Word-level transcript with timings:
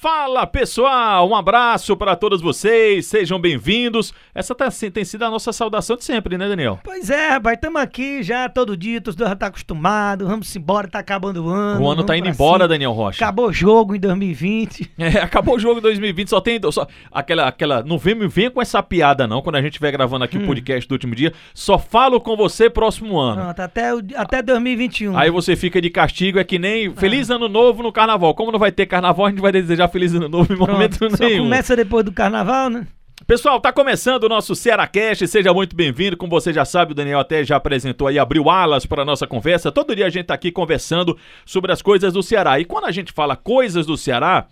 Fala 0.00 0.46
pessoal, 0.46 1.28
um 1.28 1.34
abraço 1.34 1.96
para 1.96 2.14
todos 2.14 2.40
vocês, 2.40 3.04
sejam 3.06 3.36
bem-vindos. 3.36 4.14
Essa 4.32 4.54
tá, 4.54 4.68
tem 4.94 5.04
sido 5.04 5.24
a 5.24 5.28
nossa 5.28 5.52
saudação 5.52 5.96
de 5.96 6.04
sempre, 6.04 6.38
né, 6.38 6.48
Daniel? 6.48 6.78
Pois 6.84 7.10
é, 7.10 7.30
rapaz, 7.30 7.56
estamos 7.56 7.82
aqui 7.82 8.22
já 8.22 8.48
todo 8.48 8.76
dia, 8.76 9.00
todos 9.00 9.18
já 9.18 9.34
tá 9.34 9.48
acostumado, 9.48 10.24
vamos 10.24 10.54
embora, 10.54 10.86
tá 10.86 11.00
acabando 11.00 11.44
o 11.44 11.48
ano. 11.48 11.82
O 11.82 11.90
ano 11.90 12.04
tá 12.04 12.16
indo 12.16 12.28
embora, 12.28 12.62
cima. 12.62 12.68
Daniel 12.68 12.92
Rocha. 12.92 13.24
Acabou 13.24 13.48
o 13.48 13.52
jogo 13.52 13.96
em 13.96 13.98
2020. 13.98 14.88
É, 14.98 15.20
acabou 15.20 15.56
o 15.56 15.58
jogo 15.58 15.78
em 15.78 15.82
2020, 15.82 16.28
só 16.28 16.40
tem 16.40 16.60
só, 16.70 16.86
aquela 17.10 17.48
aquela 17.48 17.82
não 17.82 17.96
vem 17.96 18.14
me 18.14 18.28
vem 18.28 18.50
com 18.50 18.60
essa 18.60 18.82
piada 18.82 19.26
não, 19.26 19.40
quando 19.40 19.56
a 19.56 19.62
gente 19.62 19.70
estiver 19.70 19.90
gravando 19.90 20.24
aqui 20.24 20.36
hum. 20.36 20.42
o 20.42 20.46
podcast 20.46 20.86
do 20.88 20.92
último 20.92 21.14
dia, 21.14 21.32
só 21.54 21.78
falo 21.78 22.20
com 22.20 22.36
você 22.36 22.68
próximo 22.68 23.18
ano. 23.18 23.42
Pronto, 23.42 23.60
até 23.60 23.94
o, 23.94 24.02
até 24.16 24.42
2021. 24.42 25.16
Aí 25.16 25.30
você 25.30 25.56
fica 25.56 25.80
de 25.80 25.88
castigo, 25.88 26.38
é 26.38 26.44
que 26.44 26.58
nem 26.58 26.88
ah. 26.88 26.92
feliz 26.94 27.30
ano 27.30 27.48
novo 27.48 27.82
no 27.82 27.90
carnaval. 27.90 28.34
Como 28.34 28.52
não 28.52 28.58
vai 28.58 28.70
ter 28.70 28.86
carnaval, 28.86 29.26
a 29.26 29.30
gente 29.30 29.40
vai 29.40 29.50
desejar 29.50 29.87
feliz 29.88 30.14
ano 30.14 30.28
novo 30.28 30.52
em 30.52 30.56
Pronto, 30.56 30.72
momento 30.72 31.08
nenhum. 31.18 31.44
começa 31.44 31.74
depois 31.74 32.04
do 32.04 32.12
carnaval, 32.12 32.70
né? 32.70 32.86
Pessoal, 33.26 33.60
tá 33.60 33.72
começando 33.72 34.24
o 34.24 34.28
nosso 34.28 34.54
Cearacast, 34.54 35.26
seja 35.26 35.52
muito 35.52 35.76
bem-vindo. 35.76 36.16
Como 36.16 36.30
você 36.30 36.52
já 36.52 36.64
sabe, 36.64 36.92
o 36.92 36.94
Daniel 36.94 37.18
até 37.18 37.44
já 37.44 37.56
apresentou 37.56 38.06
aí, 38.06 38.18
abriu 38.18 38.48
alas 38.48 38.86
para 38.86 39.02
a 39.02 39.04
nossa 39.04 39.26
conversa. 39.26 39.72
Todo 39.72 39.94
dia 39.94 40.06
a 40.06 40.10
gente 40.10 40.26
tá 40.26 40.34
aqui 40.34 40.50
conversando 40.50 41.18
sobre 41.44 41.72
as 41.72 41.82
coisas 41.82 42.14
do 42.14 42.22
Ceará. 42.22 42.58
E 42.58 42.64
quando 42.64 42.84
a 42.84 42.90
gente 42.92 43.12
fala 43.12 43.36
coisas 43.36 43.84
do 43.84 43.98
Ceará, 43.98 44.46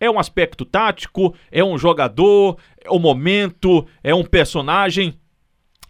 é 0.00 0.08
um 0.10 0.18
aspecto 0.18 0.64
tático, 0.64 1.34
é 1.50 1.62
um 1.62 1.76
jogador, 1.76 2.56
é 2.82 2.90
um 2.90 2.98
momento, 2.98 3.86
é 4.02 4.14
um 4.14 4.24
personagem. 4.24 5.18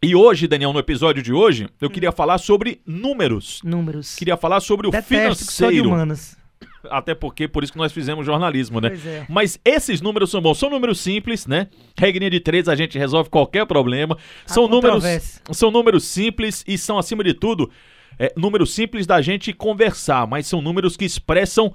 E 0.02 0.16
hoje, 0.16 0.48
Daniel, 0.48 0.72
no 0.72 0.78
episódio 0.80 1.22
de 1.22 1.32
hoje, 1.32 1.68
eu 1.80 1.88
queria 1.88 2.10
falar 2.10 2.38
sobre 2.38 2.80
números. 2.86 3.60
Números. 3.62 4.16
Queria 4.16 4.36
falar 4.36 4.60
sobre 4.60 4.88
o 4.88 4.90
Detesto 4.90 5.08
financeiro. 5.08 5.46
Que 5.46 5.52
sou 5.52 5.70
de 5.70 5.80
humanas 5.80 6.43
até 6.90 7.14
porque 7.14 7.48
por 7.48 7.62
isso 7.62 7.72
que 7.72 7.78
nós 7.78 7.92
fizemos 7.92 8.26
jornalismo, 8.26 8.80
né? 8.80 8.92
É. 9.04 9.26
Mas 9.28 9.58
esses 9.64 10.00
números 10.00 10.30
são 10.30 10.40
bons, 10.40 10.58
são 10.58 10.70
números 10.70 11.00
simples, 11.00 11.46
né? 11.46 11.68
Regrinha 11.98 12.30
de 12.30 12.40
três, 12.40 12.68
a 12.68 12.74
gente 12.74 12.98
resolve 12.98 13.30
qualquer 13.30 13.66
problema. 13.66 14.16
São 14.46 14.68
números, 14.68 15.04
são 15.52 15.70
números 15.70 16.04
simples 16.04 16.64
e 16.66 16.76
são 16.78 16.98
acima 16.98 17.22
de 17.22 17.34
tudo 17.34 17.70
é, 18.18 18.32
números 18.36 18.72
simples 18.72 19.06
da 19.06 19.20
gente 19.20 19.52
conversar, 19.52 20.26
mas 20.26 20.46
são 20.46 20.60
números 20.60 20.96
que 20.96 21.04
expressam 21.04 21.72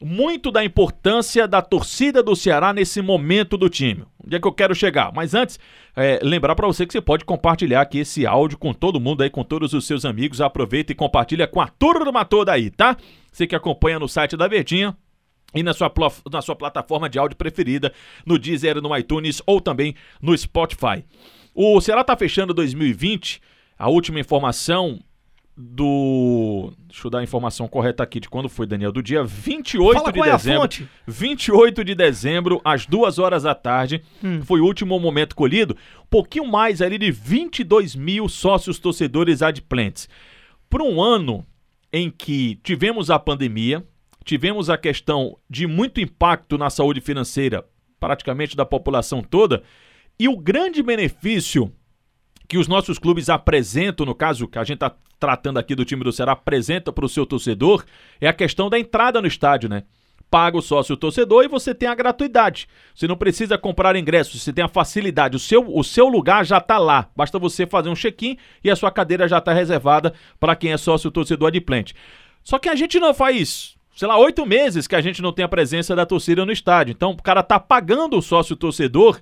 muito 0.00 0.50
da 0.50 0.62
importância 0.62 1.48
da 1.48 1.62
torcida 1.62 2.22
do 2.22 2.36
Ceará 2.36 2.72
nesse 2.72 3.00
momento 3.00 3.56
do 3.56 3.68
time. 3.68 4.04
Onde 4.22 4.36
é 4.36 4.40
que 4.40 4.46
eu 4.46 4.52
quero 4.52 4.74
chegar? 4.74 5.10
Mas 5.14 5.34
antes, 5.34 5.58
é, 5.96 6.20
lembrar 6.22 6.54
para 6.54 6.66
você 6.66 6.84
que 6.84 6.92
você 6.92 7.00
pode 7.00 7.24
compartilhar 7.24 7.80
aqui 7.80 8.00
esse 8.00 8.26
áudio 8.26 8.58
com 8.58 8.74
todo 8.74 9.00
mundo 9.00 9.22
aí, 9.22 9.30
com 9.30 9.42
todos 9.42 9.72
os 9.72 9.86
seus 9.86 10.04
amigos. 10.04 10.40
Aproveita 10.40 10.92
e 10.92 10.94
compartilha 10.94 11.46
com 11.46 11.62
a 11.62 11.68
turma 11.68 12.24
toda 12.26 12.52
aí, 12.52 12.68
tá? 12.68 12.96
Você 13.36 13.46
que 13.46 13.54
acompanha 13.54 13.98
no 13.98 14.08
site 14.08 14.34
da 14.34 14.48
Verdinha, 14.48 14.96
e 15.54 15.62
na 15.62 15.74
sua, 15.74 15.92
na 16.32 16.40
sua 16.40 16.56
plataforma 16.56 17.06
de 17.06 17.18
áudio 17.18 17.36
preferida, 17.36 17.92
no 18.24 18.38
Deezer, 18.38 18.80
no 18.80 18.96
iTunes 18.96 19.42
ou 19.46 19.60
também 19.60 19.94
no 20.22 20.36
Spotify. 20.36 21.04
O 21.54 21.78
Ceará 21.82 22.00
está 22.00 22.16
fechando 22.16 22.54
2020. 22.54 23.42
A 23.78 23.90
última 23.90 24.18
informação 24.18 24.98
do. 25.54 26.72
Deixa 26.88 27.06
eu 27.06 27.10
dar 27.10 27.18
a 27.18 27.22
informação 27.22 27.68
correta 27.68 28.02
aqui 28.02 28.20
de 28.20 28.30
quando 28.30 28.48
foi, 28.48 28.66
Daniel. 28.66 28.90
Do 28.90 29.02
dia 29.02 29.22
28 29.22 29.98
Fala 29.98 30.12
de 30.12 30.20
é 30.20 30.32
dezembro. 30.32 30.88
28 31.06 31.84
de 31.84 31.94
dezembro, 31.94 32.58
às 32.64 32.86
duas 32.86 33.18
horas 33.18 33.42
da 33.42 33.54
tarde. 33.54 34.02
Hum. 34.24 34.40
Foi 34.40 34.62
o 34.62 34.64
último 34.64 34.98
momento 34.98 35.36
colhido. 35.36 35.76
Um 36.02 36.08
pouquinho 36.08 36.46
mais 36.46 36.80
ali 36.80 36.96
de 36.96 37.10
22 37.10 37.96
mil 37.96 38.30
sócios 38.30 38.78
torcedores 38.78 39.42
adplentes. 39.42 40.08
Por 40.70 40.80
um 40.80 41.02
ano 41.02 41.44
em 41.96 42.10
que 42.10 42.56
tivemos 42.62 43.10
a 43.10 43.18
pandemia, 43.18 43.82
tivemos 44.22 44.68
a 44.68 44.76
questão 44.76 45.38
de 45.48 45.66
muito 45.66 45.98
impacto 45.98 46.58
na 46.58 46.68
saúde 46.68 47.00
financeira, 47.00 47.66
praticamente 47.98 48.54
da 48.54 48.66
população 48.66 49.22
toda, 49.22 49.62
e 50.18 50.28
o 50.28 50.36
grande 50.36 50.82
benefício 50.82 51.72
que 52.46 52.58
os 52.58 52.68
nossos 52.68 52.98
clubes 52.98 53.30
apresentam, 53.30 54.04
no 54.04 54.14
caso 54.14 54.46
que 54.46 54.58
a 54.58 54.64
gente 54.64 54.76
está 54.76 54.94
tratando 55.18 55.58
aqui 55.58 55.74
do 55.74 55.86
time 55.86 56.04
do 56.04 56.12
Ceará, 56.12 56.32
apresenta 56.32 56.92
para 56.92 57.06
o 57.06 57.08
seu 57.08 57.24
torcedor, 57.24 57.82
é 58.20 58.28
a 58.28 58.32
questão 58.34 58.68
da 58.68 58.78
entrada 58.78 59.22
no 59.22 59.26
estádio, 59.26 59.70
né? 59.70 59.84
Paga 60.30 60.58
o 60.58 60.62
sócio 60.62 60.96
torcedor 60.96 61.44
e 61.44 61.48
você 61.48 61.74
tem 61.74 61.88
a 61.88 61.94
gratuidade. 61.94 62.68
Você 62.94 63.06
não 63.06 63.16
precisa 63.16 63.56
comprar 63.56 63.96
ingressos, 63.96 64.42
você 64.42 64.52
tem 64.52 64.64
a 64.64 64.68
facilidade. 64.68 65.36
O 65.36 65.38
seu, 65.40 65.64
o 65.66 65.84
seu 65.84 66.08
lugar 66.08 66.44
já 66.44 66.58
está 66.58 66.78
lá. 66.78 67.08
Basta 67.14 67.38
você 67.38 67.66
fazer 67.66 67.88
um 67.88 67.94
check-in 67.94 68.36
e 68.62 68.70
a 68.70 68.76
sua 68.76 68.90
cadeira 68.90 69.28
já 69.28 69.38
está 69.38 69.52
reservada 69.52 70.12
para 70.40 70.56
quem 70.56 70.72
é 70.72 70.76
sócio 70.76 71.10
torcedor 71.10 71.48
adimplente. 71.48 71.94
Só 72.42 72.58
que 72.58 72.68
a 72.68 72.74
gente 72.74 72.98
não 72.98 73.14
faz 73.14 73.76
sei 73.96 74.06
lá, 74.06 74.18
oito 74.18 74.44
meses 74.44 74.86
que 74.86 74.94
a 74.94 75.00
gente 75.00 75.22
não 75.22 75.32
tem 75.32 75.44
a 75.44 75.48
presença 75.48 75.96
da 75.96 76.04
torcida 76.04 76.44
no 76.44 76.52
estádio. 76.52 76.92
Então 76.92 77.12
o 77.12 77.22
cara 77.22 77.42
tá 77.42 77.58
pagando 77.58 78.18
o 78.18 78.22
sócio 78.22 78.54
torcedor 78.54 79.18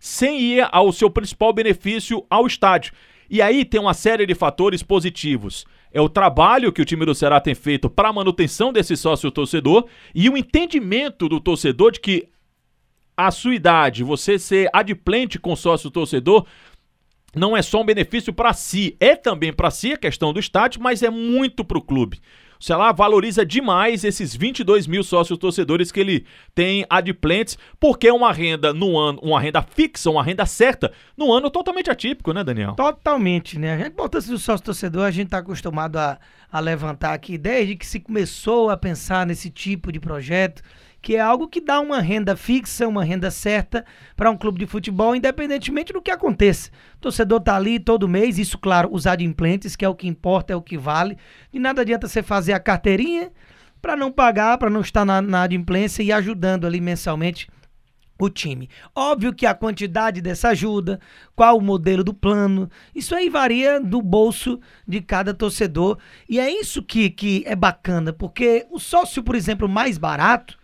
sem 0.00 0.40
ir 0.40 0.68
ao 0.72 0.90
seu 0.90 1.08
principal 1.08 1.52
benefício 1.52 2.26
ao 2.28 2.46
estádio. 2.46 2.92
E 3.30 3.40
aí 3.40 3.64
tem 3.64 3.80
uma 3.80 3.94
série 3.94 4.26
de 4.26 4.34
fatores 4.34 4.82
positivos. 4.82 5.64
É 5.92 6.00
o 6.00 6.08
trabalho 6.08 6.72
que 6.72 6.80
o 6.80 6.84
time 6.84 7.04
do 7.04 7.14
Ceará 7.14 7.40
tem 7.40 7.54
feito 7.54 7.90
para 7.90 8.08
a 8.08 8.12
manutenção 8.12 8.72
desse 8.72 8.96
sócio 8.96 9.30
torcedor 9.30 9.86
e 10.14 10.28
o 10.28 10.36
entendimento 10.36 11.28
do 11.28 11.40
torcedor 11.40 11.92
de 11.92 12.00
que 12.00 12.28
a 13.16 13.30
sua 13.30 13.54
idade, 13.54 14.02
você 14.02 14.38
ser 14.38 14.70
adplente 14.72 15.38
com 15.38 15.54
sócio 15.54 15.90
torcedor, 15.90 16.46
não 17.34 17.56
é 17.56 17.62
só 17.62 17.82
um 17.82 17.84
benefício 17.84 18.32
para 18.32 18.52
si, 18.52 18.96
é 18.98 19.14
também 19.14 19.52
para 19.52 19.70
si 19.70 19.92
a 19.92 19.96
questão 19.96 20.32
do 20.32 20.40
estádio, 20.40 20.80
mas 20.80 21.02
é 21.02 21.10
muito 21.10 21.64
para 21.64 21.78
o 21.78 21.82
clube. 21.82 22.20
O 22.60 22.64
Ceará 22.64 22.92
valoriza 22.92 23.44
demais 23.44 24.04
esses 24.04 24.36
22 24.36 24.86
mil 24.86 25.02
sócios 25.02 25.38
torcedores 25.38 25.90
que 25.90 25.98
ele 25.98 26.26
tem 26.54 26.84
adplentes, 26.90 27.56
porque 27.80 28.06
é 28.06 28.12
uma 28.12 28.30
renda 28.32 28.74
no 28.74 28.98
ano, 28.98 29.18
uma 29.22 29.40
renda 29.40 29.62
fixa, 29.62 30.10
uma 30.10 30.22
renda 30.22 30.44
certa, 30.44 30.92
no 31.16 31.32
ano 31.32 31.48
totalmente 31.48 31.90
atípico, 31.90 32.34
né, 32.34 32.44
Daniel? 32.44 32.74
Totalmente, 32.74 33.58
né? 33.58 33.82
A 33.82 33.86
importância 33.86 34.30
do 34.30 34.38
sócio 34.38 34.66
torcedor 34.66 35.06
a 35.06 35.10
gente 35.10 35.28
está 35.28 35.38
acostumado 35.38 35.96
a, 35.96 36.18
a 36.52 36.60
levantar 36.60 37.14
aqui 37.14 37.38
desde 37.38 37.76
que 37.76 37.86
se 37.86 37.98
começou 37.98 38.68
a 38.68 38.76
pensar 38.76 39.26
nesse 39.26 39.48
tipo 39.48 39.90
de 39.90 39.98
projeto 39.98 40.62
que 41.02 41.16
é 41.16 41.20
algo 41.20 41.48
que 41.48 41.60
dá 41.60 41.80
uma 41.80 42.00
renda 42.00 42.36
fixa, 42.36 42.86
uma 42.86 43.04
renda 43.04 43.30
certa 43.30 43.84
para 44.16 44.30
um 44.30 44.36
clube 44.36 44.58
de 44.58 44.66
futebol, 44.66 45.16
independentemente 45.16 45.92
do 45.92 46.02
que 46.02 46.10
aconteça. 46.10 46.70
O 46.96 47.00
torcedor 47.00 47.40
tá 47.40 47.56
ali 47.56 47.78
todo 47.78 48.08
mês, 48.08 48.38
isso, 48.38 48.58
claro, 48.58 48.88
os 48.92 49.06
adimplentes, 49.06 49.76
que 49.76 49.84
é 49.84 49.88
o 49.88 49.94
que 49.94 50.08
importa, 50.08 50.52
é 50.52 50.56
o 50.56 50.62
que 50.62 50.76
vale. 50.76 51.16
De 51.52 51.58
nada 51.58 51.82
adianta 51.82 52.06
você 52.06 52.22
fazer 52.22 52.52
a 52.52 52.60
carteirinha 52.60 53.32
para 53.80 53.96
não 53.96 54.12
pagar, 54.12 54.58
para 54.58 54.68
não 54.68 54.80
estar 54.80 55.04
na, 55.04 55.22
na 55.22 55.42
adimplência 55.42 56.02
e 56.02 56.12
ajudando 56.12 56.66
ali 56.66 56.80
mensalmente 56.80 57.48
o 58.18 58.28
time. 58.28 58.68
Óbvio 58.94 59.32
que 59.32 59.46
a 59.46 59.54
quantidade 59.54 60.20
dessa 60.20 60.50
ajuda, 60.50 61.00
qual 61.34 61.56
o 61.56 61.62
modelo 61.62 62.04
do 62.04 62.12
plano, 62.12 62.70
isso 62.94 63.14
aí 63.14 63.30
varia 63.30 63.80
do 63.80 64.02
bolso 64.02 64.60
de 64.86 65.00
cada 65.00 65.32
torcedor. 65.32 65.98
E 66.28 66.38
é 66.38 66.50
isso 66.50 66.82
que, 66.82 67.08
que 67.08 67.42
é 67.46 67.56
bacana, 67.56 68.12
porque 68.12 68.66
o 68.70 68.78
sócio, 68.78 69.22
por 69.22 69.34
exemplo, 69.34 69.66
mais 69.66 69.96
barato, 69.96 70.59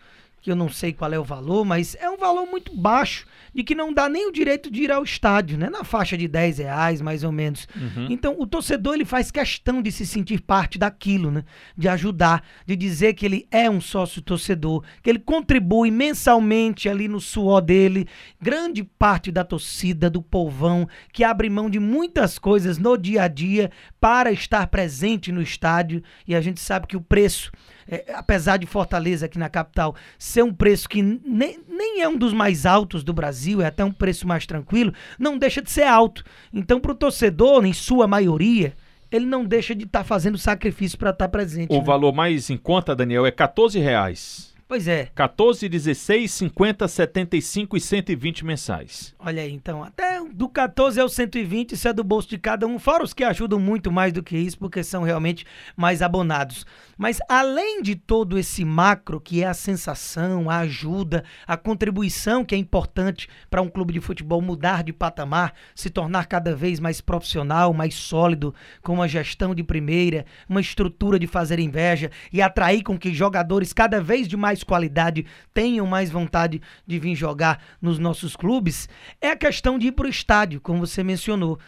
que 0.47 0.53
eu 0.53 0.55
não 0.55 0.69
sei 0.69 0.93
qual 0.93 1.12
é 1.12 1.19
o 1.19 1.25
valor, 1.25 1.65
mas 1.65 1.97
é 1.99 2.09
um 2.09 2.17
valor 2.17 2.47
muito 2.47 2.73
baixo, 2.73 3.27
de 3.53 3.65
que 3.65 3.75
não 3.75 3.93
dá 3.93 4.09
nem 4.09 4.29
o 4.29 4.33
direito 4.33 4.71
de 4.71 4.84
ir 4.84 4.93
ao 4.93 5.03
estádio, 5.03 5.59
né? 5.59 5.69
Na 5.69 5.83
faixa 5.83 6.17
de 6.17 6.29
10 6.29 6.59
reais, 6.59 7.01
mais 7.01 7.25
ou 7.25 7.33
menos. 7.33 7.67
Uhum. 7.75 8.07
Então, 8.09 8.37
o 8.39 8.47
torcedor, 8.47 8.95
ele 8.95 9.05
faz 9.05 9.33
questão 9.33 9.83
de 9.83 9.91
se 9.91 10.06
sentir 10.06 10.41
parte 10.41 10.79
daquilo, 10.79 11.33
né? 11.33 11.43
De 11.77 11.89
ajudar, 11.89 12.45
de 12.65 12.77
dizer 12.77 13.15
que 13.15 13.27
ele 13.27 13.49
é 13.51 13.69
um 13.69 13.81
sócio 13.81 14.23
torcedor, 14.23 14.85
que 15.03 15.11
ele 15.11 15.19
contribui 15.19 15.91
mensalmente 15.91 16.89
ali 16.89 17.09
no 17.09 17.21
suor 17.21 17.61
dele. 17.61 18.06
Grande 18.41 18.85
parte 18.85 19.32
da 19.32 19.43
torcida, 19.43 20.09
do 20.09 20.23
povão, 20.23 20.88
que 21.12 21.25
abre 21.25 21.50
mão 21.50 21.69
de 21.69 21.81
muitas 21.81 22.38
coisas 22.38 22.79
no 22.79 22.97
dia 22.97 23.25
a 23.25 23.29
dia 23.29 23.69
para 24.00 24.31
estar 24.31 24.65
presente 24.69 25.32
no 25.32 25.43
estádio. 25.43 26.05
E 26.25 26.37
a 26.37 26.41
gente 26.41 26.61
sabe 26.61 26.87
que 26.87 26.97
o 26.97 27.00
preço 27.00 27.50
é, 27.88 28.05
apesar 28.15 28.56
de 28.56 28.67
Fortaleza 28.67 29.27
aqui 29.27 29.38
na 29.38 29.49
capital 29.49 29.94
ser 30.19 30.43
um 30.43 30.53
preço 30.53 30.88
que 30.88 31.03
nem, 31.03 31.59
nem 31.69 32.03
é 32.03 32.09
um 32.09 32.17
dos 32.17 32.33
mais 32.33 32.67
altos 32.67 33.05
do 33.05 33.12
Brasil, 33.12 33.62
é 33.62 33.67
até 33.67 33.85
um 33.85 33.93
preço 33.93 34.27
mais 34.27 34.47
tranquilo, 34.47 34.93
não 35.19 35.38
deixa 35.38 35.62
de 35.62 35.71
ser 35.71 35.85
alto. 35.85 36.25
Então, 36.53 36.81
para 36.81 36.93
o 36.93 36.97
torcedor, 36.97 37.65
em 37.65 37.73
sua 37.73 38.06
maioria, 38.06 38.75
ele 39.11 39.27
não 39.27 39.44
deixa 39.44 39.75
de 39.75 39.85
estar 39.85 40.00
tá 40.00 40.05
fazendo 40.05 40.37
sacrifício 40.37 40.99
para 40.99 41.11
estar 41.11 41.27
tá 41.27 41.29
presente. 41.29 41.73
O 41.73 41.79
né? 41.79 41.85
valor 41.85 42.12
mais 42.12 42.50
em 42.50 42.56
conta, 42.56 42.94
Daniel, 42.94 43.25
é 43.25 43.31
14 43.31 43.79
reais. 43.79 44.56
Pois 44.69 44.89
é. 44.89 45.11
14, 45.15 45.69
16, 45.69 46.29
50, 46.29 46.89
75 46.89 47.77
e 47.77 47.81
120 47.81 48.45
mensais. 48.45 49.15
Olha 49.17 49.41
aí, 49.41 49.53
então, 49.53 49.85
até 49.85 50.21
do 50.25 50.49
14 50.49 51.01
ao 51.01 51.09
120, 51.09 51.73
isso 51.73 51.87
é 51.87 51.93
do 51.93 52.03
bolso 52.03 52.29
de 52.29 52.37
cada 52.37 52.67
um, 52.67 52.77
fora 52.77 53.05
os 53.05 53.15
que 53.15 53.23
ajudam 53.23 53.61
muito 53.61 53.93
mais 53.93 54.13
do 54.13 54.25
que 54.25 54.37
isso, 54.37 54.59
porque 54.59 54.83
são 54.83 55.05
realmente 55.05 55.47
mais 55.77 56.03
abonados. 56.03 56.67
Mas 56.99 57.19
além 57.29 57.81
de 57.81 57.95
todo 57.95 58.39
esse 58.39 58.65
macro, 58.65 59.21
que 59.21 59.43
é 59.43 59.47
a 59.47 59.55
sensação, 59.55 60.51
a 60.51 60.59
ajuda, 60.59 61.23
a 61.47 61.57
contribuição 61.57 62.45
que 62.45 62.55
é 62.55 62.59
importante 62.59 63.29
para 63.49 63.63
um 63.63 63.69
clube 63.69 63.93
de 63.93 64.01
futebol 64.01 64.43
mudar 64.43 64.83
de 64.83 64.93
patamar, 64.93 65.55
se 65.75 65.91
tornar 65.91 66.27
cada 66.27 66.57
vez 66.57 66.81
mais 66.81 67.01
profissional, 67.01 67.73
mais 67.73 67.95
sólido, 67.95 68.55
com 68.83 68.95
uma 68.95 69.07
gestão 69.07 69.55
de 69.55 69.63
primeira, 69.63 70.27
uma 70.49 70.61
estrutura 70.61 71.19
de 71.21 71.27
fazer 71.27 71.61
inveja 71.61 72.11
e 72.33 72.43
atrair 72.43 72.83
com 72.83 72.99
que 72.99 73.15
jogadores 73.15 73.73
cada 73.73 74.01
vez 74.01 74.27
de 74.27 74.37
mais 74.37 74.56
qualidade 74.62 75.26
tenham 75.53 75.87
mais 75.87 76.11
vontade 76.11 76.61
de 76.87 76.99
vir 76.99 77.14
jogar 77.14 77.62
nos 77.81 77.99
nossos 77.99 78.37
clubes, 78.37 78.88
é 79.20 79.31
a 79.31 79.37
questão 79.37 79.79
de 79.79 79.88
ir 79.88 79.93
para 79.93 80.06
o 80.06 80.11
estádio, 80.11 80.61
como 80.61 80.87
você 80.87 81.03
mencionou. 81.03 81.58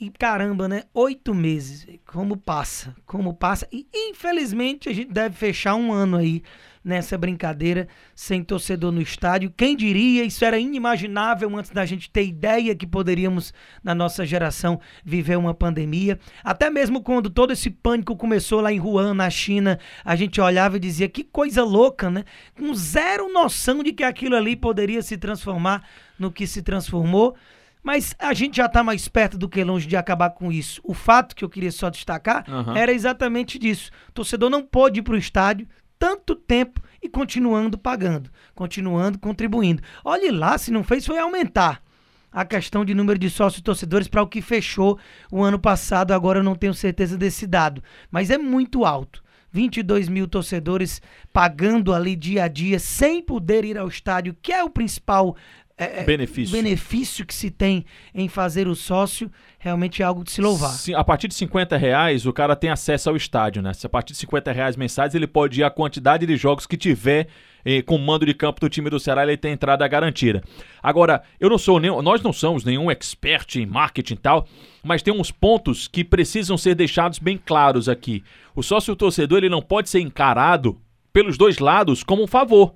E 0.00 0.10
caramba, 0.10 0.68
né? 0.68 0.84
Oito 0.94 1.34
meses. 1.34 1.84
Como 2.06 2.36
passa? 2.36 2.94
Como 3.04 3.34
passa? 3.34 3.66
E 3.72 3.84
infelizmente 3.92 4.88
a 4.88 4.92
gente 4.92 5.12
deve 5.12 5.34
fechar 5.34 5.74
um 5.74 5.92
ano 5.92 6.16
aí 6.16 6.42
nessa 6.88 7.18
brincadeira 7.18 7.86
sem 8.14 8.42
torcedor 8.42 8.90
no 8.90 9.02
estádio. 9.02 9.52
Quem 9.54 9.76
diria? 9.76 10.24
Isso 10.24 10.42
era 10.44 10.58
inimaginável 10.58 11.54
antes 11.56 11.70
da 11.70 11.84
gente 11.84 12.10
ter 12.10 12.24
ideia 12.24 12.74
que 12.74 12.86
poderíamos, 12.86 13.52
na 13.84 13.94
nossa 13.94 14.24
geração, 14.24 14.80
viver 15.04 15.36
uma 15.36 15.52
pandemia. 15.52 16.18
Até 16.42 16.70
mesmo 16.70 17.02
quando 17.02 17.28
todo 17.28 17.52
esse 17.52 17.70
pânico 17.70 18.16
começou 18.16 18.62
lá 18.62 18.72
em 18.72 18.80
Wuhan, 18.80 19.12
na 19.12 19.28
China, 19.28 19.78
a 20.02 20.16
gente 20.16 20.40
olhava 20.40 20.78
e 20.78 20.80
dizia 20.80 21.08
que 21.08 21.22
coisa 21.22 21.62
louca, 21.62 22.10
né? 22.10 22.24
Com 22.56 22.72
zero 22.74 23.30
noção 23.30 23.82
de 23.82 23.92
que 23.92 24.02
aquilo 24.02 24.34
ali 24.34 24.56
poderia 24.56 25.02
se 25.02 25.18
transformar 25.18 25.86
no 26.18 26.32
que 26.32 26.46
se 26.46 26.62
transformou. 26.62 27.36
Mas 27.82 28.14
a 28.18 28.32
gente 28.34 28.56
já 28.56 28.66
está 28.66 28.82
mais 28.82 29.08
perto 29.08 29.38
do 29.38 29.48
que 29.48 29.62
longe 29.62 29.86
de 29.86 29.96
acabar 29.96 30.30
com 30.30 30.50
isso. 30.50 30.80
O 30.82 30.94
fato 30.94 31.36
que 31.36 31.44
eu 31.44 31.48
queria 31.48 31.70
só 31.70 31.88
destacar 31.88 32.44
uhum. 32.48 32.76
era 32.76 32.92
exatamente 32.92 33.58
disso. 33.58 33.90
O 34.08 34.12
torcedor 34.12 34.50
não 34.50 34.62
pôde 34.62 35.00
ir 35.00 35.02
para 35.02 35.14
o 35.14 35.18
estádio 35.18 35.68
tanto 35.98 36.34
tempo 36.34 36.80
e 37.02 37.08
continuando 37.08 37.76
pagando, 37.76 38.30
continuando 38.54 39.18
contribuindo. 39.18 39.82
Olhe 40.04 40.30
lá, 40.30 40.56
se 40.58 40.70
não 40.70 40.84
fez, 40.84 41.04
foi 41.04 41.18
aumentar 41.18 41.82
a 42.30 42.44
questão 42.44 42.84
de 42.84 42.94
número 42.94 43.18
de 43.18 43.30
sócios 43.30 43.62
torcedores 43.62 44.08
para 44.08 44.22
o 44.22 44.26
que 44.26 44.42
fechou 44.42 44.98
o 45.30 45.42
ano 45.42 45.58
passado. 45.58 46.12
Agora 46.12 46.40
eu 46.40 46.44
não 46.44 46.54
tenho 46.54 46.74
certeza 46.74 47.16
desse 47.16 47.46
dado, 47.46 47.82
mas 48.10 48.30
é 48.30 48.38
muito 48.38 48.84
alto. 48.84 49.22
22 49.50 50.08
mil 50.08 50.28
torcedores 50.28 51.00
pagando 51.32 51.94
ali 51.94 52.14
dia 52.14 52.44
a 52.44 52.48
dia 52.48 52.78
sem 52.78 53.22
poder 53.22 53.64
ir 53.64 53.78
ao 53.78 53.88
estádio, 53.88 54.36
que 54.42 54.52
é 54.52 54.62
o 54.62 54.68
principal 54.68 55.36
é, 55.78 56.00
é, 56.00 56.04
benefício. 56.04 56.52
benefício 56.52 57.24
que 57.24 57.32
se 57.32 57.50
tem 57.50 57.84
em 58.12 58.28
fazer 58.28 58.66
o 58.66 58.74
sócio 58.74 59.30
realmente 59.58 60.02
é 60.02 60.04
algo 60.04 60.24
de 60.24 60.32
se 60.32 60.40
louvar. 60.40 60.72
Sim, 60.72 60.94
a 60.94 61.04
partir 61.04 61.28
de 61.28 61.34
50 61.34 61.76
reais 61.76 62.26
o 62.26 62.32
cara 62.32 62.56
tem 62.56 62.68
acesso 62.68 63.08
ao 63.08 63.16
estádio, 63.16 63.62
né? 63.62 63.72
Se 63.72 63.86
a 63.86 63.88
partir 63.88 64.12
de 64.12 64.18
50 64.18 64.50
reais 64.50 64.76
mensais 64.76 65.14
ele 65.14 65.26
pode 65.26 65.60
ir 65.60 65.64
a 65.64 65.70
quantidade 65.70 66.26
de 66.26 66.36
jogos 66.36 66.66
que 66.66 66.76
tiver 66.76 67.28
eh, 67.64 67.82
com 67.82 67.98
mando 67.98 68.26
de 68.26 68.34
campo 68.34 68.60
do 68.60 68.68
time 68.68 68.90
do 68.90 68.98
Ceará, 68.98 69.22
ele 69.22 69.36
tem 69.36 69.52
entrada 69.52 69.86
garantida. 69.86 70.42
Agora, 70.82 71.22
eu 71.38 71.50
não 71.50 71.58
sou 71.58 71.78
nenhum, 71.78 72.00
nós 72.02 72.22
não 72.22 72.32
somos 72.32 72.64
nenhum 72.64 72.90
expert 72.90 73.56
em 73.56 73.66
marketing 73.66 74.14
e 74.14 74.18
tal, 74.18 74.48
mas 74.82 75.02
tem 75.02 75.12
uns 75.12 75.30
pontos 75.30 75.86
que 75.86 76.04
precisam 76.04 76.56
ser 76.56 76.74
deixados 76.74 77.18
bem 77.18 77.38
claros 77.38 77.88
aqui. 77.88 78.24
O 78.54 78.62
sócio 78.62 78.96
torcedor 78.96 79.38
ele 79.38 79.48
não 79.48 79.62
pode 79.62 79.88
ser 79.88 80.00
encarado 80.00 80.80
pelos 81.12 81.36
dois 81.36 81.58
lados 81.58 82.02
como 82.02 82.22
um 82.22 82.26
favor. 82.26 82.74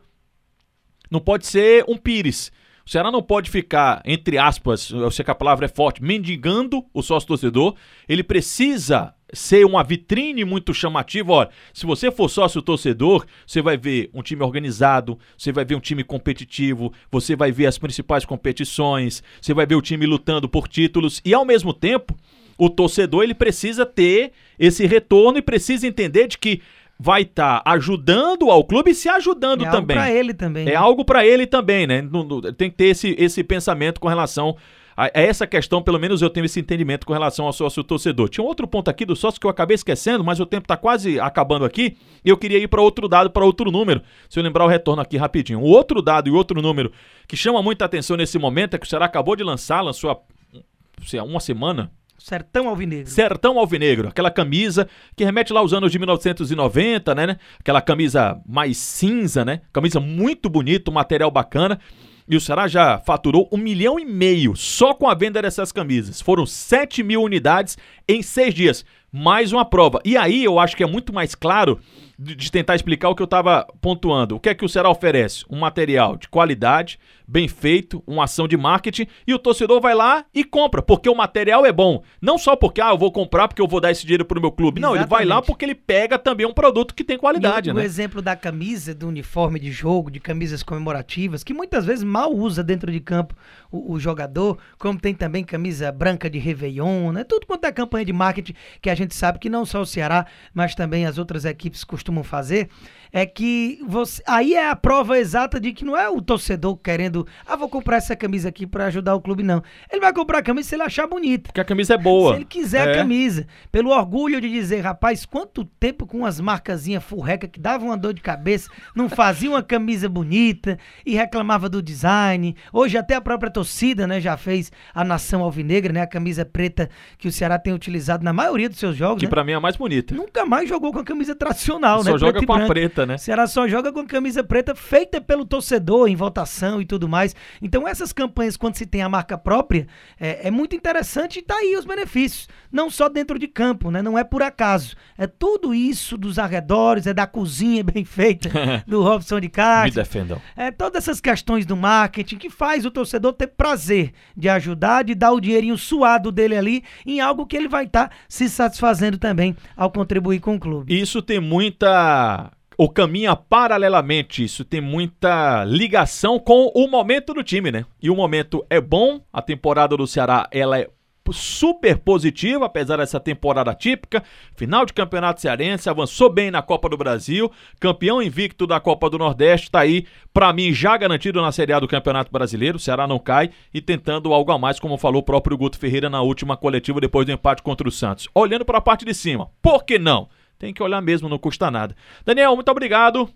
Não 1.10 1.20
pode 1.20 1.46
ser 1.46 1.84
um 1.88 1.96
pires. 1.96 2.50
O 2.84 2.90
Ceará 2.90 3.10
não 3.10 3.22
pode 3.22 3.50
ficar, 3.50 4.02
entre 4.04 4.38
aspas, 4.38 4.90
eu 4.90 5.10
sei 5.10 5.24
que 5.24 5.30
a 5.30 5.34
palavra 5.34 5.66
é 5.66 5.68
forte, 5.68 6.02
mendigando 6.02 6.84
o 6.92 7.02
sócio 7.02 7.28
torcedor. 7.28 7.74
Ele 8.08 8.24
precisa 8.24 9.14
ser 9.32 9.64
uma 9.64 9.82
vitrine 9.82 10.44
muito 10.44 10.74
chamativa. 10.74 11.32
Olha, 11.32 11.50
se 11.72 11.86
você 11.86 12.10
for 12.10 12.28
sócio 12.28 12.60
torcedor, 12.60 13.24
você 13.46 13.62
vai 13.62 13.76
ver 13.76 14.10
um 14.12 14.22
time 14.22 14.42
organizado, 14.42 15.18
você 15.38 15.52
vai 15.52 15.64
ver 15.64 15.74
um 15.74 15.80
time 15.80 16.04
competitivo, 16.04 16.92
você 17.10 17.34
vai 17.34 17.50
ver 17.50 17.66
as 17.66 17.78
principais 17.78 18.24
competições, 18.24 19.22
você 19.40 19.54
vai 19.54 19.64
ver 19.64 19.76
o 19.76 19.82
time 19.82 20.04
lutando 20.04 20.48
por 20.48 20.68
títulos 20.68 21.22
e 21.24 21.32
ao 21.32 21.44
mesmo 21.44 21.72
tempo, 21.72 22.16
o 22.58 22.68
torcedor 22.68 23.24
ele 23.24 23.34
precisa 23.34 23.86
ter 23.86 24.32
esse 24.58 24.86
retorno 24.86 25.38
e 25.38 25.42
precisa 25.42 25.86
entender 25.86 26.28
de 26.28 26.36
que 26.36 26.60
vai 27.02 27.22
estar 27.22 27.60
tá 27.60 27.70
ajudando 27.72 28.48
ao 28.48 28.62
clube 28.62 28.92
e 28.92 28.94
se 28.94 29.08
ajudando 29.08 29.64
é 29.64 29.70
também. 29.70 29.96
É 29.96 30.00
algo 30.00 30.06
para 30.06 30.12
ele 30.12 30.34
também. 30.34 30.62
É 30.62 30.70
né? 30.70 30.74
algo 30.76 31.04
para 31.04 31.26
ele 31.26 31.46
também, 31.46 31.86
né? 31.86 32.08
Tem 32.56 32.70
que 32.70 32.76
ter 32.76 32.86
esse, 32.86 33.16
esse 33.18 33.42
pensamento 33.42 34.00
com 34.00 34.06
relação 34.06 34.56
a 34.96 35.10
essa 35.14 35.46
questão, 35.46 35.82
pelo 35.82 35.98
menos 35.98 36.22
eu 36.22 36.30
tenho 36.30 36.44
esse 36.44 36.60
entendimento 36.60 37.06
com 37.06 37.12
relação 37.12 37.46
ao 37.46 37.52
sócio 37.52 37.82
torcedor. 37.82 38.28
Tinha 38.28 38.44
outro 38.44 38.68
ponto 38.68 38.88
aqui 38.88 39.04
do 39.04 39.16
sócio 39.16 39.40
que 39.40 39.46
eu 39.46 39.50
acabei 39.50 39.74
esquecendo, 39.74 40.22
mas 40.22 40.38
o 40.38 40.46
tempo 40.46 40.64
está 40.64 40.76
quase 40.76 41.18
acabando 41.18 41.64
aqui 41.64 41.96
e 42.24 42.28
eu 42.28 42.36
queria 42.36 42.58
ir 42.58 42.68
para 42.68 42.80
outro 42.80 43.08
dado, 43.08 43.30
para 43.30 43.44
outro 43.44 43.70
número. 43.70 44.02
Se 44.28 44.38
eu 44.38 44.44
lembrar 44.44 44.64
o 44.64 44.68
retorno 44.68 45.02
aqui 45.02 45.16
rapidinho. 45.16 45.60
O 45.60 45.64
outro 45.64 46.00
dado 46.00 46.28
e 46.28 46.30
outro 46.30 46.62
número 46.62 46.92
que 47.26 47.36
chama 47.36 47.62
muita 47.62 47.84
atenção 47.84 48.16
nesse 48.16 48.38
momento 48.38 48.74
é 48.74 48.78
que 48.78 48.86
o 48.86 48.88
Ceará 48.88 49.06
acabou 49.06 49.34
de 49.34 49.42
lançar, 49.42 49.80
lançou 49.80 50.10
há 50.10 51.24
uma 51.24 51.40
semana, 51.40 51.90
Sertão 52.22 52.68
Alvinegro. 52.68 53.10
Sertão 53.10 53.58
Alvinegro, 53.58 54.08
aquela 54.08 54.30
camisa 54.30 54.88
que 55.16 55.24
remete 55.24 55.52
lá 55.52 55.58
aos 55.58 55.72
anos 55.72 55.90
de 55.90 55.98
1990, 55.98 57.14
né, 57.16 57.26
né? 57.26 57.36
Aquela 57.58 57.82
camisa 57.82 58.40
mais 58.46 58.76
cinza, 58.76 59.44
né? 59.44 59.60
Camisa 59.72 59.98
muito 59.98 60.48
bonita, 60.48 60.88
um 60.88 60.94
material 60.94 61.32
bacana. 61.32 61.80
E 62.28 62.36
o 62.36 62.40
Ceará 62.40 62.68
já 62.68 63.00
faturou 63.00 63.48
um 63.50 63.56
milhão 63.56 63.98
e 63.98 64.04
meio 64.04 64.54
só 64.54 64.94
com 64.94 65.08
a 65.08 65.14
venda 65.14 65.42
dessas 65.42 65.72
camisas. 65.72 66.20
Foram 66.20 66.46
7 66.46 67.02
mil 67.02 67.22
unidades 67.22 67.76
em 68.08 68.22
seis 68.22 68.54
dias. 68.54 68.84
Mais 69.12 69.52
uma 69.52 69.64
prova. 69.64 70.00
E 70.06 70.16
aí 70.16 70.42
eu 70.42 70.58
acho 70.58 70.74
que 70.74 70.82
é 70.82 70.86
muito 70.86 71.12
mais 71.12 71.34
claro 71.34 71.78
de, 72.18 72.50
tentar 72.50 72.74
explicar 72.74 73.08
o 73.08 73.14
que 73.14 73.22
eu 73.22 73.26
estava 73.26 73.66
pontuando. 73.80 74.36
O 74.36 74.40
que 74.40 74.48
é 74.48 74.54
que 74.54 74.64
o 74.64 74.68
Ceará 74.68 74.88
oferece? 74.88 75.44
Um 75.50 75.58
material 75.58 76.16
de 76.16 76.28
qualidade, 76.28 76.98
bem 77.26 77.48
feito, 77.48 78.02
uma 78.06 78.24
ação 78.24 78.46
de 78.46 78.56
marketing 78.56 79.06
e 79.26 79.34
o 79.34 79.38
torcedor 79.38 79.80
vai 79.80 79.94
lá 79.94 80.24
e 80.34 80.44
compra, 80.44 80.80
porque 80.80 81.08
o 81.08 81.14
material 81.14 81.66
é 81.66 81.72
bom. 81.72 82.02
Não 82.20 82.38
só 82.38 82.54
porque, 82.54 82.80
ah, 82.80 82.90
eu 82.90 82.98
vou 82.98 83.10
comprar 83.10 83.48
porque 83.48 83.60
eu 83.60 83.68
vou 83.68 83.80
dar 83.80 83.90
esse 83.90 84.02
dinheiro 84.02 84.24
pro 84.24 84.40
meu 84.40 84.52
clube. 84.52 84.80
Exatamente. 84.80 84.98
Não, 84.98 85.02
ele 85.02 85.08
vai 85.08 85.24
lá 85.24 85.42
porque 85.42 85.64
ele 85.64 85.74
pega 85.74 86.18
também 86.18 86.46
um 86.46 86.54
produto 86.54 86.94
que 86.94 87.04
tem 87.04 87.18
qualidade, 87.18 87.70
e 87.70 87.72
né? 87.72 87.80
O 87.80 87.84
exemplo 87.84 88.22
da 88.22 88.36
camisa, 88.36 88.94
do 88.94 89.08
uniforme 89.08 89.58
de 89.58 89.70
jogo, 89.70 90.10
de 90.10 90.20
camisas 90.20 90.62
comemorativas, 90.62 91.42
que 91.42 91.52
muitas 91.52 91.84
vezes 91.84 92.04
mal 92.04 92.32
usa 92.32 92.62
dentro 92.62 92.90
de 92.90 93.00
campo 93.00 93.34
o, 93.72 93.94
o 93.94 93.98
jogador, 93.98 94.58
como 94.78 95.00
tem 95.00 95.14
também 95.14 95.42
camisa 95.42 95.90
branca 95.90 96.28
de 96.28 96.38
Réveillon, 96.38 97.10
né? 97.10 97.24
Tudo 97.24 97.46
quanto 97.46 97.64
é 97.64 97.72
campanha 97.72 98.04
de 98.04 98.12
marketing 98.12 98.54
que 98.80 98.90
a 98.90 98.94
gente 98.94 99.14
sabe 99.14 99.38
que 99.38 99.48
não 99.48 99.64
só 99.64 99.80
o 99.80 99.86
Ceará, 99.86 100.26
mas 100.54 100.74
também 100.74 101.06
as 101.06 101.18
outras 101.18 101.44
equipes 101.44 101.82
costumam 101.82 102.22
fazer 102.22 102.68
é 103.12 103.26
que 103.26 103.78
você, 103.86 104.22
aí 104.26 104.54
é 104.54 104.70
a 104.70 104.74
prova 104.74 105.18
exata 105.18 105.60
de 105.60 105.72
que 105.72 105.84
não 105.84 105.96
é 105.96 106.08
o 106.08 106.22
torcedor 106.22 106.76
querendo, 106.78 107.26
ah, 107.46 107.54
vou 107.54 107.68
comprar 107.68 107.98
essa 107.98 108.16
camisa 108.16 108.48
aqui 108.48 108.66
para 108.66 108.86
ajudar 108.86 109.14
o 109.14 109.20
clube, 109.20 109.42
não. 109.42 109.62
Ele 109.90 110.00
vai 110.00 110.12
comprar 110.14 110.38
a 110.38 110.42
camisa 110.42 110.70
se 110.70 110.74
ele 110.74 110.82
achar 110.82 111.06
bonita. 111.06 111.48
Porque 111.48 111.60
a 111.60 111.64
camisa 111.64 111.94
é 111.94 111.98
boa. 111.98 112.32
Se 112.32 112.38
ele 112.38 112.44
quiser 112.46 112.88
é. 112.88 112.92
a 112.92 112.94
camisa. 112.94 113.46
Pelo 113.70 113.90
orgulho 113.90 114.40
de 114.40 114.48
dizer, 114.48 114.80
rapaz, 114.80 115.26
quanto 115.26 115.64
tempo 115.64 116.06
com 116.06 116.18
umas 116.18 116.40
marcazinhas 116.40 117.04
furreca 117.04 117.46
que 117.46 117.60
davam 117.60 117.88
uma 117.88 117.98
dor 117.98 118.14
de 118.14 118.22
cabeça, 118.22 118.70
não 118.96 119.10
fazia 119.10 119.50
uma 119.50 119.62
camisa 119.62 120.08
bonita 120.08 120.78
e 121.04 121.14
reclamava 121.14 121.68
do 121.68 121.82
design. 121.82 122.56
Hoje 122.72 122.96
até 122.96 123.14
a 123.14 123.20
própria 123.20 123.50
torcida, 123.50 123.61
né, 124.06 124.20
já 124.20 124.36
fez 124.36 124.72
a 124.94 125.04
nação 125.04 125.42
alvinegra, 125.42 125.92
né, 125.92 126.00
a 126.00 126.06
camisa 126.06 126.44
preta 126.44 126.88
que 127.18 127.28
o 127.28 127.32
Ceará 127.32 127.58
tem 127.58 127.72
utilizado 127.72 128.24
na 128.24 128.32
maioria 128.32 128.68
dos 128.68 128.78
seus 128.78 128.96
jogos. 128.96 129.20
Que 129.20 129.26
né? 129.26 129.30
para 129.30 129.44
mim 129.44 129.52
é 129.52 129.56
a 129.56 129.60
mais 129.60 129.76
bonita. 129.76 130.14
Nunca 130.14 130.44
mais 130.46 130.68
jogou 130.68 130.92
com 130.92 130.98
a 130.98 131.04
camisa 131.04 131.34
tradicional, 131.34 131.98
Só 131.98 132.04
né? 132.04 132.10
Só 132.12 132.18
joga 132.18 132.46
com 132.46 132.52
a 132.52 132.66
preta 132.66 133.02
né? 133.06 133.18
Ceará 133.18 133.46
só 133.46 133.66
joga 133.68 133.92
com 133.92 134.06
camisa 134.06 134.42
preta 134.42 134.74
feita 134.74 135.20
pelo 135.20 135.44
torcedor 135.44 136.08
em 136.08 136.16
votação 136.16 136.80
e 136.80 136.84
tudo 136.84 137.08
mais. 137.08 137.34
Então 137.60 137.86
essas 137.86 138.12
campanhas, 138.12 138.56
quando 138.56 138.76
se 138.76 138.86
tem 138.86 139.02
a 139.02 139.08
marca 139.08 139.36
própria, 139.38 139.86
é, 140.18 140.48
é 140.48 140.50
muito 140.50 140.74
interessante 140.76 141.38
e 141.38 141.42
tá 141.42 141.54
aí 141.54 141.76
os 141.76 141.84
benefícios. 141.84 142.48
Não 142.70 142.90
só 142.90 143.08
dentro 143.08 143.38
de 143.38 143.46
campo, 143.46 143.90
né? 143.90 144.02
Não 144.02 144.18
é 144.18 144.24
por 144.24 144.42
acaso. 144.42 144.96
É 145.16 145.26
tudo 145.26 145.74
isso 145.74 146.16
dos 146.16 146.38
arredores, 146.38 147.06
é 147.06 147.14
da 147.14 147.26
cozinha 147.26 147.84
bem 147.84 148.04
feita 148.04 148.50
do 148.86 149.02
Robson 149.02 149.40
de 149.40 149.48
Castro. 149.48 150.00
Me 150.00 150.06
defendam. 150.06 150.42
É 150.56 150.70
todas 150.70 151.02
essas 151.02 151.20
questões 151.20 151.66
do 151.66 151.76
marketing 151.76 152.36
que 152.36 152.50
faz 152.50 152.84
o 152.84 152.90
torcedor 152.90 153.32
ter 153.32 153.48
prazer 153.56 154.12
de 154.36 154.48
ajudar, 154.48 155.04
de 155.04 155.14
dar 155.14 155.32
o 155.32 155.40
dinheirinho 155.40 155.78
suado 155.78 156.32
dele 156.32 156.56
ali 156.56 156.84
em 157.06 157.20
algo 157.20 157.46
que 157.46 157.56
ele 157.56 157.68
vai 157.68 157.84
estar 157.84 158.08
tá 158.08 158.14
se 158.28 158.48
satisfazendo 158.48 159.18
também 159.18 159.56
ao 159.76 159.90
contribuir 159.90 160.40
com 160.40 160.56
o 160.56 160.60
clube. 160.60 160.98
Isso 160.98 161.22
tem 161.22 161.40
muita 161.40 162.50
ou 162.76 162.88
caminha 162.88 163.36
paralelamente. 163.36 164.44
Isso 164.44 164.64
tem 164.64 164.80
muita 164.80 165.64
ligação 165.64 166.38
com 166.38 166.70
o 166.74 166.88
momento 166.88 167.32
do 167.32 167.42
time, 167.42 167.70
né? 167.70 167.84
E 168.02 168.10
o 168.10 168.16
momento 168.16 168.64
é 168.68 168.80
bom, 168.80 169.20
a 169.32 169.40
temporada 169.40 169.96
do 169.96 170.06
Ceará 170.06 170.48
ela 170.50 170.78
é 170.78 170.88
super 171.30 171.98
positivo, 171.98 172.64
apesar 172.64 172.96
dessa 172.96 173.20
temporada 173.20 173.74
típica. 173.74 174.22
Final 174.56 174.84
de 174.84 174.92
campeonato 174.92 175.40
cearense, 175.40 175.88
avançou 175.88 176.28
bem 176.28 176.50
na 176.50 176.62
Copa 176.62 176.88
do 176.88 176.96
Brasil, 176.96 177.50
campeão 177.78 178.22
invicto 178.22 178.66
da 178.66 178.80
Copa 178.80 179.08
do 179.08 179.18
Nordeste, 179.18 179.70
tá 179.70 179.80
aí, 179.80 180.06
para 180.32 180.52
mim, 180.52 180.72
já 180.72 180.96
garantido 180.96 181.40
na 181.40 181.52
Série 181.52 181.72
A 181.72 181.78
do 181.78 181.86
Campeonato 181.86 182.32
Brasileiro. 182.32 182.76
O 182.76 182.80
Ceará 182.80 183.06
não 183.06 183.18
cai 183.18 183.50
e 183.72 183.80
tentando 183.80 184.32
algo 184.32 184.50
a 184.50 184.58
mais, 184.58 184.80
como 184.80 184.98
falou 184.98 185.20
o 185.20 185.24
próprio 185.24 185.56
Guto 185.56 185.78
Ferreira 185.78 186.10
na 186.10 186.22
última 186.22 186.56
coletiva 186.56 187.00
depois 187.00 187.26
do 187.26 187.32
empate 187.32 187.62
contra 187.62 187.86
o 187.86 187.92
Santos. 187.92 188.28
Olhando 188.34 188.64
para 188.64 188.78
a 188.78 188.82
parte 188.82 189.04
de 189.04 189.14
cima, 189.14 189.50
por 189.60 189.84
que 189.84 189.98
não? 189.98 190.28
Tem 190.58 190.72
que 190.72 190.82
olhar 190.82 191.02
mesmo, 191.02 191.28
não 191.28 191.38
custa 191.38 191.70
nada. 191.70 191.94
Daniel, 192.24 192.54
muito 192.54 192.70
obrigado. 192.70 193.28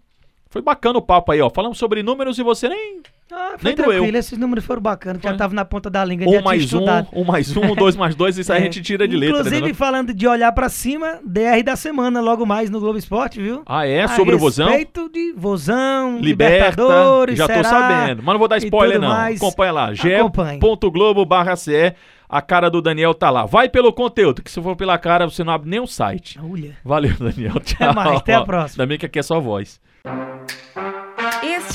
Foi 0.48 0.62
bacana 0.62 0.98
o 0.98 1.02
papo 1.02 1.32
aí, 1.32 1.40
ó. 1.40 1.50
Falamos 1.50 1.76
sobre 1.76 2.02
números 2.02 2.38
e 2.38 2.42
você 2.42 2.68
nem. 2.68 3.02
Ah, 3.32 3.54
foi 3.58 3.70
nem 3.70 3.74
tranquilo, 3.74 4.06
doeu. 4.06 4.16
esses 4.16 4.38
números 4.38 4.64
foram 4.64 4.80
bacanas, 4.80 5.20
já 5.20 5.34
tava 5.36 5.52
na 5.52 5.64
ponta 5.64 5.90
da 5.90 6.04
língua. 6.04 6.28
Um 6.28 6.42
mais 6.42 6.72
um, 6.72 6.84
um 7.12 7.24
mais 7.24 7.56
um, 7.56 7.74
dois 7.74 7.96
mais 7.96 8.14
dois, 8.14 8.38
isso 8.38 8.52
aí 8.52 8.60
a 8.60 8.62
gente 8.64 8.80
tira 8.80 9.08
de 9.08 9.16
letra. 9.16 9.36
Né, 9.36 9.40
Inclusive, 9.40 9.68
né? 9.68 9.74
falando 9.74 10.14
de 10.14 10.28
olhar 10.28 10.52
pra 10.52 10.68
cima, 10.68 11.18
DR 11.24 11.62
da 11.64 11.74
semana, 11.74 12.20
logo 12.20 12.46
mais 12.46 12.70
no 12.70 12.78
Globo 12.78 12.98
Esporte, 12.98 13.40
viu? 13.40 13.62
Ah, 13.66 13.84
é? 13.84 14.04
A 14.04 14.08
sobre 14.08 14.36
o 14.36 14.38
Vozão? 14.38 14.68
respeito 14.68 15.08
de 15.08 15.32
Vozão, 15.36 16.20
Liberta, 16.20 16.82
Libertadores, 16.82 17.36
Já 17.36 17.48
tô 17.48 17.64
sabendo, 17.64 18.22
mas 18.22 18.32
não 18.32 18.38
vou 18.38 18.48
dar 18.48 18.58
spoiler 18.58 19.00
não. 19.00 19.08
Mais. 19.08 19.42
Acompanha 19.42 19.72
lá, 19.72 19.92
ge.globo 19.92 21.24
barra 21.24 21.56
CE 21.56 21.94
a 22.28 22.42
cara 22.42 22.68
do 22.68 22.82
Daniel 22.82 23.14
tá 23.14 23.30
lá. 23.30 23.46
Vai 23.46 23.68
pelo 23.68 23.92
conteúdo, 23.92 24.42
que 24.42 24.50
se 24.50 24.60
for 24.60 24.76
pela 24.76 24.98
cara, 24.98 25.28
você 25.28 25.44
não 25.44 25.52
abre 25.52 25.70
nem 25.70 25.80
o 25.80 25.86
site. 25.86 26.38
Olha. 26.42 26.76
Valeu, 26.84 27.14
Daniel. 27.18 27.60
Tchau. 27.60 27.88
Até 27.88 27.94
mais, 27.94 28.16
até 28.18 28.34
a 28.34 28.44
próxima. 28.44 28.82
Ainda 28.82 28.88
bem 28.88 28.98
que 28.98 29.06
aqui 29.06 29.18
é 29.18 29.22
só 29.22 29.40
voz. 29.40 29.80